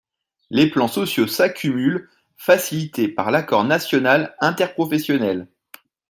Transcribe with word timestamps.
Les 0.49 0.67
plans 0.67 0.87
sociaux 0.87 1.27
s’accumulent, 1.27 2.09
facilités 2.35 3.07
par 3.07 3.29
l’accord 3.29 3.63
national 3.65 4.35
interprofessionnel. 4.39 5.47